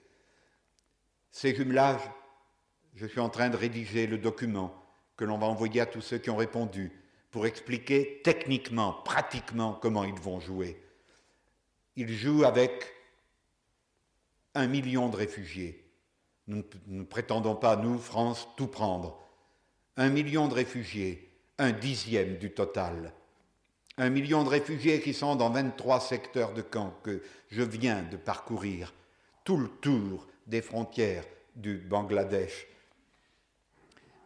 Ces 1.31 1.55
jumelages, 1.55 2.07
je 2.93 3.07
suis 3.07 3.19
en 3.19 3.29
train 3.29 3.49
de 3.49 3.57
rédiger 3.57 4.05
le 4.05 4.19
document 4.19 4.79
que 5.17 5.25
l'on 5.25 5.39
va 5.39 5.47
envoyer 5.47 5.81
à 5.81 5.87
tous 5.87 6.01
ceux 6.01 6.19
qui 6.19 6.29
ont 6.29 6.35
répondu 6.35 6.91
pour 7.31 7.47
expliquer 7.47 8.21
techniquement, 8.23 8.93
pratiquement 8.93 9.73
comment 9.73 10.03
ils 10.03 10.13
vont 10.13 10.39
jouer. 10.39 10.79
Ils 11.95 12.13
jouent 12.13 12.45
avec 12.45 12.93
un 14.53 14.67
million 14.67 15.09
de 15.09 15.15
réfugiés 15.15 15.82
nous 16.47 16.63
ne 16.87 17.03
prétendons 17.03 17.55
pas, 17.55 17.75
nous, 17.75 17.97
France, 17.97 18.47
tout 18.57 18.67
prendre. 18.67 19.19
Un 19.97 20.09
million 20.09 20.47
de 20.47 20.53
réfugiés, 20.53 21.29
un 21.57 21.71
dixième 21.71 22.37
du 22.37 22.51
total. 22.51 23.13
Un 23.97 24.09
million 24.09 24.43
de 24.43 24.49
réfugiés 24.49 25.01
qui 25.01 25.13
sont 25.13 25.35
dans 25.35 25.51
23 25.51 25.99
secteurs 25.99 26.53
de 26.53 26.61
camps 26.61 26.95
que 27.03 27.21
je 27.49 27.61
viens 27.61 28.01
de 28.03 28.17
parcourir, 28.17 28.93
tout 29.43 29.57
le 29.57 29.69
tour 29.69 30.27
des 30.47 30.61
frontières 30.61 31.25
du 31.55 31.77
Bangladesh. 31.77 32.67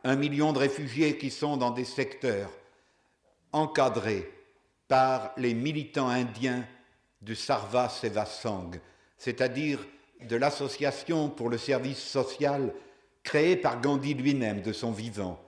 Un 0.04 0.16
million 0.16 0.54
de 0.54 0.60
réfugiés 0.60 1.18
qui 1.18 1.30
sont 1.30 1.58
dans 1.58 1.72
des 1.72 1.86
secteurs 1.86 2.52
encadrés 3.52 4.32
par 4.88 5.34
les 5.38 5.54
militants 5.54 6.08
indiens 6.08 6.66
du 7.22 7.36
Sarva 7.36 7.90
Sevasang, 7.90 8.72
c'est-à-dire 9.18 9.86
de 10.22 10.36
l'association 10.36 11.30
pour 11.30 11.50
le 11.50 11.58
service 11.58 12.00
social 12.00 12.74
créée 13.24 13.58
par 13.58 13.82
Gandhi 13.82 14.14
lui-même 14.14 14.62
de 14.62 14.74
son 14.74 14.92
vivant 14.92 15.40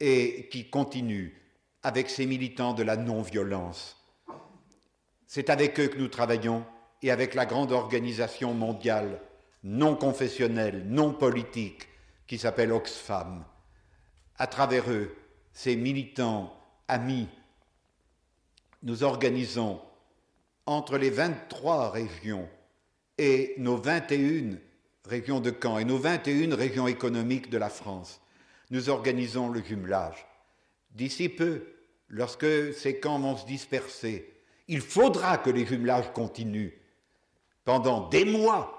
et 0.00 0.48
qui 0.50 0.70
continue 0.70 1.40
avec 1.82 2.10
ses 2.10 2.26
militants 2.26 2.74
de 2.74 2.82
la 2.82 2.96
non-violence. 2.96 3.96
C'est 5.26 5.50
avec 5.50 5.78
eux 5.80 5.88
que 5.88 5.98
nous 5.98 6.08
travaillons 6.08 6.64
et 7.02 7.10
avec 7.10 7.34
la 7.34 7.46
grande 7.46 7.72
organisation 7.72 8.54
mondiale 8.54 9.20
non 9.62 9.96
confessionnelle, 9.96 10.84
non 10.86 11.12
politique, 11.12 11.88
qui 12.26 12.38
s'appelle 12.38 12.72
Oxfam. 12.72 13.44
À 14.38 14.46
travers 14.46 14.90
eux, 14.90 15.14
ces 15.52 15.76
militants, 15.76 16.56
amis, 16.88 17.28
nous 18.82 19.02
organisons 19.02 19.80
entre 20.66 20.98
les 20.98 21.10
23 21.10 21.90
régions 21.90 22.48
et 23.18 23.54
nos 23.58 23.76
21 23.76 24.58
régions 25.04 25.40
de 25.40 25.50
camps 25.50 25.78
et 25.78 25.84
nos 25.84 25.98
21 25.98 26.54
régions 26.54 26.86
économiques 26.86 27.50
de 27.50 27.58
la 27.58 27.70
France. 27.70 28.20
Nous 28.70 28.88
organisons 28.88 29.48
le 29.48 29.62
jumelage. 29.62 30.26
D'ici 30.90 31.28
peu, 31.28 31.66
lorsque 32.08 32.74
ces 32.74 32.98
camps 32.98 33.18
vont 33.18 33.36
se 33.36 33.46
disperser, 33.46 34.32
il 34.68 34.80
faudra 34.80 35.38
que 35.38 35.50
les 35.50 35.64
jumelages 35.64 36.12
continuent 36.12 36.72
pendant 37.64 38.08
des 38.08 38.24
mois 38.24 38.72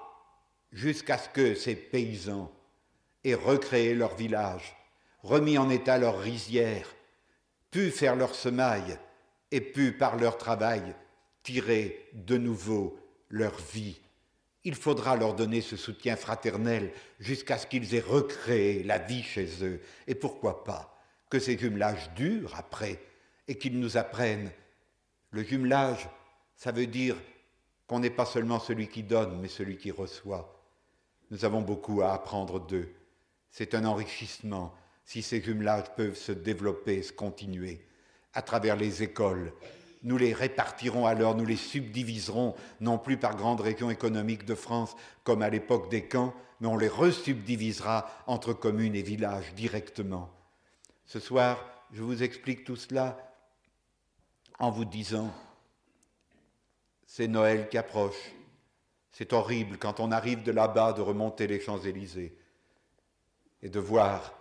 jusqu'à 0.72 1.18
ce 1.18 1.28
que 1.30 1.54
ces 1.54 1.74
paysans 1.74 2.52
aient 3.24 3.34
recréé 3.34 3.94
leur 3.94 4.14
village, 4.14 4.76
remis 5.22 5.58
en 5.58 5.70
état 5.70 5.98
leur 5.98 6.20
rizière, 6.20 6.94
pu 7.70 7.90
faire 7.90 8.16
leur 8.16 8.34
semaille 8.34 8.98
et 9.50 9.60
pu, 9.60 9.92
par 9.92 10.16
leur 10.16 10.36
travail, 10.36 10.94
tirer 11.42 12.08
de 12.12 12.36
nouveau 12.36 12.98
leur 13.30 13.56
vie 13.72 13.98
il 14.64 14.74
faudra 14.74 15.16
leur 15.16 15.34
donner 15.34 15.60
ce 15.60 15.76
soutien 15.76 16.16
fraternel 16.16 16.92
jusqu'à 17.20 17.58
ce 17.58 17.66
qu'ils 17.66 17.94
aient 17.94 18.00
recréé 18.00 18.82
la 18.82 18.98
vie 18.98 19.22
chez 19.22 19.48
eux. 19.62 19.80
Et 20.06 20.14
pourquoi 20.14 20.64
pas 20.64 20.94
que 21.30 21.38
ces 21.38 21.58
jumelages 21.58 22.10
durent 22.14 22.54
après 22.56 23.00
et 23.46 23.56
qu'ils 23.56 23.78
nous 23.78 23.96
apprennent. 23.96 24.50
Le 25.30 25.42
jumelage, 25.42 26.08
ça 26.56 26.72
veut 26.72 26.86
dire 26.86 27.16
qu'on 27.86 28.00
n'est 28.00 28.10
pas 28.10 28.26
seulement 28.26 28.58
celui 28.58 28.88
qui 28.88 29.02
donne, 29.02 29.40
mais 29.40 29.48
celui 29.48 29.76
qui 29.76 29.90
reçoit. 29.90 30.54
Nous 31.30 31.44
avons 31.44 31.62
beaucoup 31.62 32.02
à 32.02 32.12
apprendre 32.12 32.60
d'eux. 32.60 32.92
C'est 33.50 33.74
un 33.74 33.84
enrichissement 33.84 34.74
si 35.04 35.22
ces 35.22 35.40
jumelages 35.40 35.94
peuvent 35.96 36.16
se 36.16 36.32
développer, 36.32 37.02
se 37.02 37.12
continuer 37.12 37.80
à 38.34 38.42
travers 38.42 38.76
les 38.76 39.02
écoles, 39.02 39.52
nous 40.02 40.16
les 40.16 40.32
répartirons 40.32 41.06
alors, 41.06 41.34
nous 41.34 41.44
les 41.44 41.56
subdiviserons, 41.56 42.54
non 42.80 42.98
plus 42.98 43.16
par 43.16 43.36
grandes 43.36 43.60
régions 43.60 43.90
économiques 43.90 44.44
de 44.44 44.54
France 44.54 44.96
comme 45.24 45.42
à 45.42 45.50
l'époque 45.50 45.90
des 45.90 46.06
camps, 46.06 46.34
mais 46.60 46.68
on 46.68 46.76
les 46.76 46.88
resubdivisera 46.88 48.10
entre 48.26 48.52
communes 48.52 48.94
et 48.94 49.02
villages 49.02 49.54
directement. 49.54 50.30
Ce 51.06 51.20
soir, 51.20 51.64
je 51.92 52.02
vous 52.02 52.22
explique 52.22 52.64
tout 52.64 52.76
cela 52.76 53.34
en 54.58 54.70
vous 54.70 54.84
disant, 54.84 55.32
c'est 57.06 57.28
Noël 57.28 57.68
qui 57.68 57.78
approche. 57.78 58.32
C'est 59.12 59.32
horrible 59.32 59.78
quand 59.78 60.00
on 60.00 60.12
arrive 60.12 60.42
de 60.42 60.52
là-bas 60.52 60.92
de 60.92 61.00
remonter 61.00 61.46
les 61.46 61.60
Champs-Élysées 61.60 62.36
et 63.62 63.68
de 63.68 63.80
voir 63.80 64.34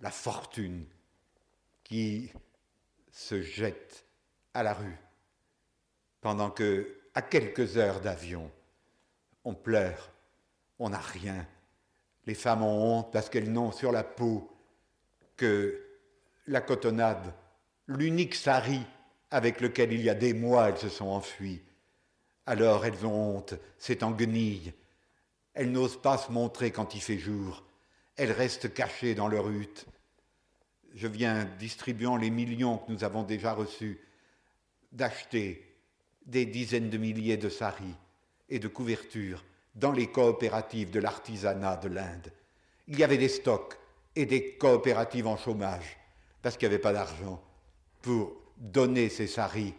la 0.00 0.10
fortune 0.10 0.84
qui 1.84 2.30
se 3.10 3.40
jette 3.40 4.03
à 4.54 4.62
la 4.62 4.72
rue, 4.72 4.96
pendant 6.20 6.50
que, 6.50 6.96
à 7.14 7.22
quelques 7.22 7.76
heures 7.76 8.00
d'avion, 8.00 8.50
on 9.44 9.54
pleure, 9.54 10.10
on 10.78 10.90
n'a 10.90 10.98
rien. 10.98 11.46
Les 12.26 12.34
femmes 12.34 12.62
ont 12.62 12.98
honte 12.98 13.12
parce 13.12 13.28
qu'elles 13.28 13.52
n'ont 13.52 13.72
sur 13.72 13.92
la 13.92 14.04
peau 14.04 14.50
que 15.36 15.80
la 16.46 16.60
cotonnade, 16.60 17.34
l'unique 17.86 18.34
sari 18.34 18.80
avec 19.30 19.60
lequel 19.60 19.92
il 19.92 20.00
y 20.00 20.10
a 20.10 20.14
des 20.14 20.32
mois 20.32 20.68
elles 20.68 20.78
se 20.78 20.88
sont 20.88 21.06
enfuies. 21.06 21.60
Alors 22.46 22.84
elles 22.86 23.04
ont 23.04 23.36
honte, 23.36 23.54
c'est 23.78 24.02
en 24.02 24.10
guenille. 24.10 24.72
Elles 25.54 25.70
n'osent 25.70 26.00
pas 26.00 26.18
se 26.18 26.30
montrer 26.30 26.70
quand 26.70 26.94
il 26.94 27.00
fait 27.00 27.18
jour. 27.18 27.64
Elles 28.16 28.32
restent 28.32 28.72
cachées 28.72 29.14
dans 29.14 29.28
leur 29.28 29.48
hutte. 29.48 29.86
Je 30.94 31.08
viens 31.08 31.44
distribuant 31.58 32.16
les 32.16 32.30
millions 32.30 32.78
que 32.78 32.92
nous 32.92 33.04
avons 33.04 33.22
déjà 33.22 33.52
reçus 33.52 34.00
d'acheter 34.94 35.76
des 36.24 36.46
dizaines 36.46 36.88
de 36.88 36.96
milliers 36.96 37.36
de 37.36 37.50
saris 37.50 37.94
et 38.48 38.58
de 38.58 38.68
couvertures 38.68 39.44
dans 39.74 39.92
les 39.92 40.06
coopératives 40.06 40.90
de 40.90 41.00
l'artisanat 41.00 41.76
de 41.76 41.88
l'Inde. 41.88 42.32
Il 42.88 42.98
y 42.98 43.04
avait 43.04 43.18
des 43.18 43.28
stocks 43.28 43.76
et 44.16 44.24
des 44.24 44.54
coopératives 44.54 45.26
en 45.26 45.36
chômage 45.36 45.98
parce 46.40 46.56
qu'il 46.56 46.68
n'y 46.68 46.74
avait 46.74 46.82
pas 46.82 46.92
d'argent 46.92 47.42
pour 48.00 48.32
donner 48.56 49.08
ces 49.08 49.26
saris 49.26 49.74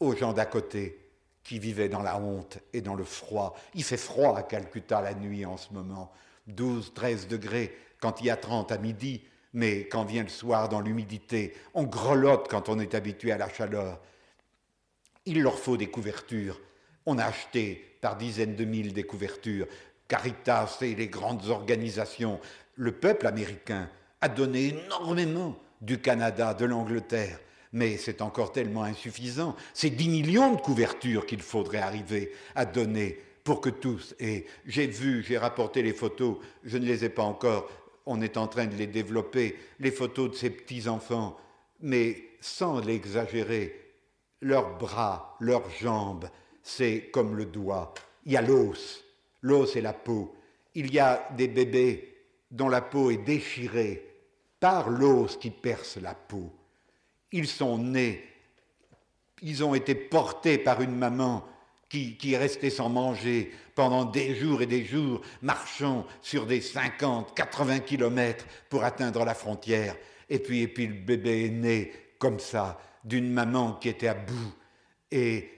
aux 0.00 0.14
gens 0.14 0.32
d'à 0.32 0.46
côté 0.46 1.08
qui 1.42 1.58
vivaient 1.58 1.88
dans 1.88 2.02
la 2.02 2.18
honte 2.18 2.58
et 2.72 2.82
dans 2.82 2.94
le 2.94 3.04
froid. 3.04 3.56
Il 3.74 3.82
fait 3.82 3.96
froid 3.96 4.36
à 4.36 4.42
Calcutta 4.42 5.00
la 5.00 5.14
nuit 5.14 5.46
en 5.46 5.56
ce 5.56 5.72
moment, 5.72 6.12
12, 6.46 6.92
13 6.94 7.28
degrés 7.28 7.74
quand 8.00 8.20
il 8.20 8.26
y 8.26 8.30
a 8.30 8.36
30 8.36 8.70
à 8.70 8.78
midi, 8.78 9.22
mais 9.54 9.88
quand 9.88 10.04
vient 10.04 10.22
le 10.22 10.28
soir 10.28 10.68
dans 10.68 10.80
l'humidité, 10.80 11.54
on 11.74 11.84
grelotte 11.84 12.48
quand 12.50 12.68
on 12.68 12.78
est 12.78 12.94
habitué 12.94 13.32
à 13.32 13.38
la 13.38 13.48
chaleur. 13.48 14.00
Il 15.28 15.42
leur 15.42 15.58
faut 15.58 15.76
des 15.76 15.88
couvertures. 15.88 16.58
On 17.04 17.18
a 17.18 17.24
acheté 17.24 17.84
par 18.00 18.16
dizaines 18.16 18.56
de 18.56 18.64
mille 18.64 18.94
des 18.94 19.02
couvertures. 19.02 19.66
Caritas 20.08 20.78
et 20.80 20.94
les 20.94 21.08
grandes 21.08 21.50
organisations. 21.50 22.40
Le 22.76 22.92
peuple 22.92 23.26
américain 23.26 23.90
a 24.22 24.30
donné 24.30 24.68
énormément 24.68 25.54
du 25.82 25.98
Canada, 25.98 26.54
de 26.54 26.64
l'Angleterre. 26.64 27.38
Mais 27.74 27.98
c'est 27.98 28.22
encore 28.22 28.52
tellement 28.52 28.84
insuffisant. 28.84 29.54
C'est 29.74 29.90
10 29.90 30.08
millions 30.08 30.54
de 30.54 30.62
couvertures 30.62 31.26
qu'il 31.26 31.42
faudrait 31.42 31.76
arriver 31.76 32.32
à 32.54 32.64
donner 32.64 33.20
pour 33.44 33.60
que 33.60 33.68
tous. 33.68 34.14
Et 34.18 34.46
j'ai 34.64 34.86
vu, 34.86 35.22
j'ai 35.22 35.36
rapporté 35.36 35.82
les 35.82 35.92
photos, 35.92 36.38
je 36.64 36.78
ne 36.78 36.86
les 36.86 37.04
ai 37.04 37.10
pas 37.10 37.24
encore, 37.24 37.70
on 38.06 38.22
est 38.22 38.38
en 38.38 38.46
train 38.46 38.64
de 38.64 38.76
les 38.76 38.86
développer, 38.86 39.58
les 39.78 39.90
photos 39.90 40.30
de 40.30 40.36
ces 40.36 40.48
petits-enfants, 40.48 41.36
mais 41.82 42.30
sans 42.40 42.80
l'exagérer, 42.80 43.87
leurs 44.40 44.78
bras, 44.78 45.36
leurs 45.40 45.68
jambes, 45.70 46.28
c'est 46.62 47.10
comme 47.12 47.36
le 47.36 47.46
doigt. 47.46 47.94
Il 48.24 48.32
y 48.32 48.36
a 48.36 48.42
l'os, 48.42 49.04
l'os 49.42 49.74
et 49.76 49.80
la 49.80 49.92
peau. 49.92 50.34
Il 50.74 50.92
y 50.92 50.98
a 50.98 51.28
des 51.36 51.48
bébés 51.48 52.16
dont 52.50 52.68
la 52.68 52.80
peau 52.80 53.10
est 53.10 53.24
déchirée 53.24 54.04
par 54.60 54.90
l'os 54.90 55.36
qui 55.36 55.50
perce 55.50 55.96
la 55.96 56.14
peau. 56.14 56.52
Ils 57.32 57.46
sont 57.46 57.78
nés, 57.78 58.24
ils 59.42 59.64
ont 59.64 59.74
été 59.74 59.94
portés 59.94 60.58
par 60.58 60.80
une 60.80 60.96
maman 60.96 61.44
qui, 61.88 62.16
qui, 62.16 62.34
est 62.34 62.38
restée 62.38 62.70
sans 62.70 62.88
manger 62.88 63.50
pendant 63.74 64.04
des 64.04 64.34
jours 64.34 64.62
et 64.62 64.66
des 64.66 64.84
jours, 64.84 65.22
marchant 65.40 66.06
sur 66.20 66.46
des 66.46 66.60
50, 66.60 67.34
80 67.34 67.80
kilomètres 67.80 68.44
pour 68.68 68.84
atteindre 68.84 69.24
la 69.24 69.34
frontière. 69.34 69.96
Et 70.28 70.38
puis, 70.38 70.62
et 70.62 70.68
puis 70.68 70.86
le 70.86 70.94
bébé 70.94 71.46
est 71.46 71.50
né 71.50 71.92
comme 72.18 72.40
ça, 72.40 72.78
d'une 73.08 73.30
maman 73.32 73.72
qui 73.72 73.88
était 73.88 74.08
à 74.08 74.14
bout. 74.14 74.54
Et 75.10 75.50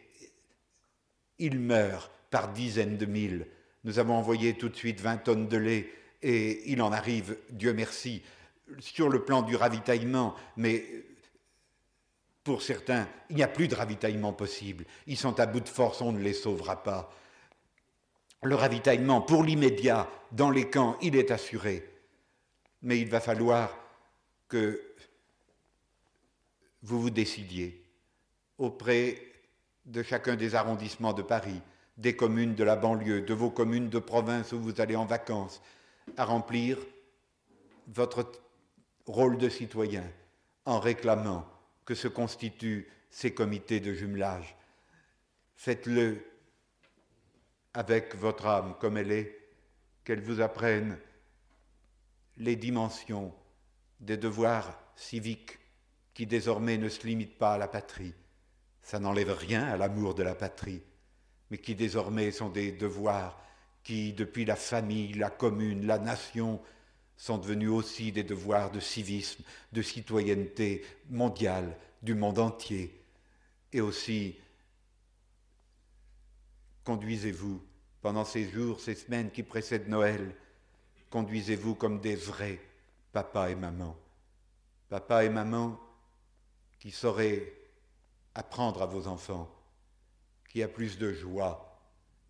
il 1.39 1.59
meurt 1.59 2.11
par 2.31 2.53
dizaines 2.53 2.97
de 2.97 3.07
mille. 3.07 3.47
Nous 3.85 3.99
avons 3.99 4.15
envoyé 4.15 4.55
tout 4.55 4.69
de 4.69 4.77
suite 4.77 5.01
20 5.01 5.19
tonnes 5.19 5.49
de 5.49 5.57
lait 5.57 5.91
et 6.23 6.71
il 6.71 6.81
en 6.83 6.93
arrive, 6.93 7.37
Dieu 7.51 7.73
merci, 7.73 8.23
sur 8.79 9.09
le 9.09 9.25
plan 9.25 9.43
du 9.43 9.57
ravitaillement, 9.57 10.35
mais 10.57 10.85
pour 12.45 12.63
certains, 12.63 13.09
il 13.31 13.37
n'y 13.37 13.43
a 13.43 13.49
plus 13.49 13.69
de 13.69 13.75
ravitaillement 13.75 14.33
possible. 14.33 14.85
Ils 15.07 15.17
sont 15.17 15.41
à 15.41 15.47
bout 15.47 15.61
de 15.61 15.69
force, 15.69 16.01
on 16.01 16.13
ne 16.13 16.21
les 16.21 16.35
sauvera 16.35 16.83
pas. 16.83 17.13
Le 18.43 18.55
ravitaillement, 18.55 19.21
pour 19.21 19.43
l'immédiat, 19.43 20.09
dans 20.33 20.51
les 20.51 20.69
camps, 20.71 20.97
il 21.03 21.17
est 21.17 21.31
assuré. 21.31 21.87
Mais 22.83 22.99
il 22.99 23.09
va 23.09 23.21
falloir 23.21 23.77
que 24.49 24.90
vous 26.83 27.01
vous 27.01 27.11
décidiez 27.11 27.85
auprès 28.59 29.21
de 29.87 30.03
chacun 30.03 30.37
des 30.37 30.55
arrondissements 30.55 31.13
de 31.13 31.23
Paris, 31.23 31.61
des 31.97 32.17
communes 32.17 32.55
de 32.55 32.65
la 32.65 32.77
banlieue, 32.77 33.23
de 33.23 33.35
vos 33.35 33.51
communes 33.51 33.89
de 33.89 33.99
province 33.99 34.53
où 34.53 34.61
vous 34.61 34.81
allez 34.81 34.97
en 34.97 35.07
vacances, 35.07 35.61
à 36.17 36.25
remplir 36.25 36.79
votre 37.89 38.31
rôle 39.07 39.39
de 39.39 39.49
citoyen 39.49 40.05
en 40.65 40.79
réclamant 40.81 41.47
que 41.85 41.95
se 41.95 42.09
constituent 42.09 42.89
ces 43.11 43.35
comités 43.35 43.81
de 43.81 43.93
jumelage. 43.93 44.57
Faites-le 45.57 46.25
avec 47.75 48.15
votre 48.15 48.47
âme 48.47 48.75
comme 48.81 48.97
elle 48.97 49.13
est, 49.13 49.37
qu'elle 50.05 50.21
vous 50.21 50.41
apprenne 50.41 50.99
les 52.37 52.57
dimensions 52.57 53.35
des 54.01 54.17
devoirs 54.17 54.79
civiques 54.97 55.59
qui 56.15 56.27
désormais 56.27 56.79
ne 56.79 56.89
se 56.89 57.07
limitent 57.07 57.39
pas 57.39 57.55
à 57.55 57.59
la 57.59 57.69
patrie. 57.69 58.15
Ça 58.83 58.99
n'enlève 58.99 59.33
rien 59.33 59.65
à 59.65 59.77
l'amour 59.77 60.15
de 60.15 60.23
la 60.23 60.35
patrie, 60.35 60.83
mais 61.51 61.59
qui 61.59 61.75
désormais 61.75 62.31
sont 62.31 62.49
des 62.49 62.73
devoirs 62.73 63.41
qui, 63.83 64.13
depuis 64.13 64.45
la 64.45 64.57
famille, 64.57 65.15
la 65.15 65.31
commune, 65.31 65.87
la 65.87 65.99
nation, 65.99 66.61
sont 67.17 67.39
devenus 67.39 67.71
aussi 67.71 68.13
des 68.13 68.25
devoirs 68.25 68.71
de 68.71 68.81
civisme, 68.81 69.45
de 69.73 69.83
citoyenneté 69.83 70.85
mondiale, 71.11 71.77
du 72.03 72.15
monde 72.15 72.39
entier. 72.39 72.99
Et 73.73 73.81
aussi, 73.81 74.37
conduisez-vous 76.85 77.63
pendant 78.01 78.25
ces 78.25 78.49
jours, 78.49 78.81
ces 78.81 78.95
semaines 78.95 79.31
qui 79.31 79.43
précèdent 79.43 79.89
Noël, 79.89 80.35
conduisez-vous 81.11 81.75
comme 81.75 82.01
des 82.01 82.17
vrais 82.17 82.59
papa 83.13 83.51
et 83.51 83.55
maman. 83.55 83.97
Papa 84.89 85.25
et 85.25 85.29
maman 85.29 85.79
qui 86.81 86.91
sauraient 86.91 87.53
apprendre 88.35 88.83
à 88.83 88.87
vos 88.87 89.07
enfants 89.07 89.49
qui 90.49 90.63
a 90.63 90.69
plus 90.69 90.99
de 90.99 91.13
joie 91.13 91.79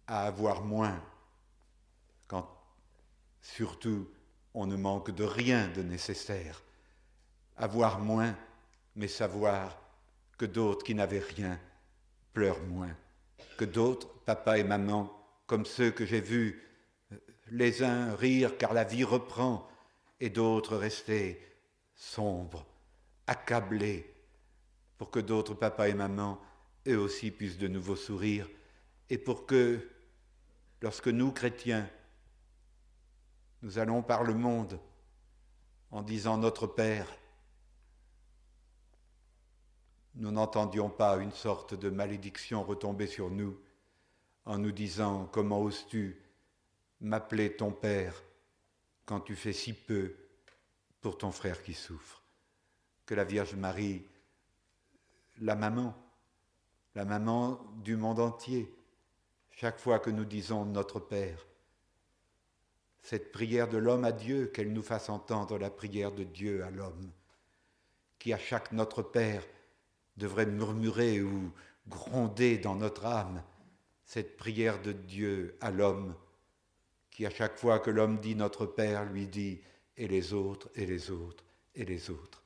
à 0.07 0.27
avoir 0.27 0.63
moins 0.63 1.03
quand 2.29 2.49
surtout 3.41 4.11
on 4.53 4.67
ne 4.67 4.77
manque 4.77 5.11
de 5.13 5.25
rien 5.25 5.69
de 5.69 5.83
nécessaire. 5.83 6.63
Avoir 7.57 8.01
moins, 8.01 8.37
mais 8.97 9.09
savoir 9.09 9.81
que 10.37 10.45
d'autres 10.45 10.85
qui 10.85 10.95
n'avaient 10.95 11.21
rien 11.21 11.59
pleurent 12.33 12.63
moins, 12.65 12.95
que 13.57 13.65
d'autres, 13.65 14.09
papa 14.25 14.59
et 14.59 14.65
maman, 14.65 15.11
comme 15.47 15.67
ceux 15.67 15.91
que 15.91 16.07
j'ai 16.07 16.21
vus, 16.21 16.67
les 17.51 17.83
uns 17.83 18.15
rire 18.17 18.57
car 18.59 18.73
la 18.73 18.85
vie 18.85 19.05
reprend, 19.05 19.69
et 20.21 20.31
d'autres 20.31 20.77
rester 20.77 21.41
sombres, 21.95 22.67
accablés, 23.27 24.20
pour 25.01 25.11
que 25.11 25.19
d'autres 25.19 25.55
papas 25.55 25.89
et 25.89 25.95
mamans, 25.95 26.39
eux 26.87 26.99
aussi, 26.99 27.31
puissent 27.31 27.57
de 27.57 27.69
nouveau 27.69 27.97
sourire, 27.97 28.47
et 29.09 29.17
pour 29.17 29.47
que, 29.47 29.89
lorsque 30.83 31.09
nous, 31.09 31.33
chrétiens, 31.33 31.89
nous 33.63 33.79
allons 33.79 34.03
par 34.03 34.25
le 34.25 34.35
monde 34.35 34.79
en 35.91 36.03
disant 36.03 36.37
Notre 36.37 36.67
Père, 36.67 37.07
nous 40.17 40.31
n'entendions 40.31 40.91
pas 40.91 41.17
une 41.17 41.33
sorte 41.33 41.73
de 41.73 41.89
malédiction 41.89 42.63
retomber 42.63 43.07
sur 43.07 43.31
nous 43.31 43.59
en 44.45 44.59
nous 44.59 44.71
disant 44.71 45.31
Comment 45.33 45.63
oses-tu 45.63 46.21
m'appeler 47.01 47.57
ton 47.57 47.73
Père 47.73 48.23
quand 49.07 49.21
tu 49.21 49.35
fais 49.35 49.55
si 49.55 49.73
peu 49.73 50.15
pour 51.01 51.17
ton 51.17 51.33
frère 51.33 51.63
qui 51.63 51.73
souffre? 51.73 52.23
Que 53.07 53.15
la 53.15 53.25
Vierge 53.25 53.55
Marie 53.55 54.05
la 55.41 55.55
maman, 55.55 55.95
la 56.95 57.05
maman 57.05 57.61
du 57.83 57.97
monde 57.97 58.21
entier, 58.21 58.73
chaque 59.51 59.79
fois 59.79 59.99
que 59.99 60.11
nous 60.11 60.25
disons 60.25 60.65
Notre 60.65 61.01
Père. 61.01 61.47
Cette 63.03 63.33
prière 63.33 63.69
de 63.69 63.79
l'homme 63.79 64.05
à 64.05 64.13
Dieu, 64.13 64.47
qu'elle 64.47 64.73
nous 64.73 64.83
fasse 64.83 65.09
entendre 65.09 65.59
la 65.59 65.71
prière 65.71 66.13
de 66.13 66.25
Dieu 66.25 66.63
à 66.65 66.71
l'homme, 66.71 67.11
qui 68.19 68.33
à 68.33 68.39
chaque 68.39 68.73
Notre 68.73 69.03
Père 69.03 69.43
devrait 70.17 70.47
murmurer 70.47 71.23
ou 71.23 71.53
gronder 71.89 72.59
dans 72.59 72.77
notre 72.77 73.07
âme 73.07 73.43
cette 74.05 74.37
prière 74.37 74.83
de 74.83 74.93
Dieu 74.93 75.57
à 75.61 75.71
l'homme, 75.71 76.15
qui 77.11 77.25
à 77.25 77.31
chaque 77.31 77.59
fois 77.59 77.79
que 77.79 77.91
l'homme 77.91 78.19
dit 78.19 78.35
Notre 78.35 78.67
Père 78.67 79.05
lui 79.05 79.27
dit 79.27 79.61
et 79.97 80.09
les 80.09 80.33
autres, 80.33 80.69
et 80.75 80.85
les 80.85 81.11
autres, 81.11 81.45
et 81.75 81.85
les 81.85 82.11
autres. 82.11 82.40